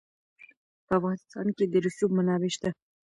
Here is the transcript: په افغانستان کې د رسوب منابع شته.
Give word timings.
په 0.85 0.91
افغانستان 0.99 1.47
کې 1.57 1.65
د 1.67 1.73
رسوب 1.85 2.09
منابع 2.17 2.49
شته. 2.55 2.69